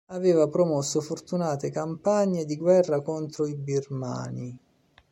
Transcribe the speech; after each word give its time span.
Aveva 0.07 0.47
promosso 0.47 0.99
fortunate 0.99 1.69
campagne 1.69 2.45
di 2.45 2.57
guerra 2.57 3.01
contro 3.03 3.45
i 3.45 3.53
birmani. 3.53 4.57